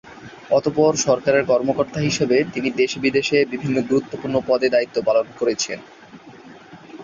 অতঃপর 0.51 0.93
সরকারের 0.97 1.43
কর্মকর্তা 1.45 1.99
হিসেবে 1.99 2.37
তিনি 2.53 2.69
দেশে-বিদেশে 2.73 3.37
বিভিন্ন 3.45 3.77
গুরুত্বপূর্ণ 3.81 4.35
পদে 4.47 4.67
দায়িত্ব 4.69 4.97
পালন 5.05 5.25
করেছেন। 5.39 5.79